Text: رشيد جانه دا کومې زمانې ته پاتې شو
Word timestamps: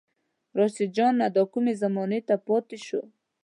رشيد 0.57 0.89
جانه 0.95 1.27
دا 1.35 1.43
کومې 1.53 1.73
زمانې 1.81 2.19
ته 2.27 2.35
پاتې 2.47 2.77
شو 2.85 3.01